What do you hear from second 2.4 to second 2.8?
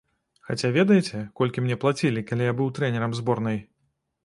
я быў